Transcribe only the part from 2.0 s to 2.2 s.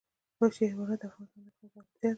ده.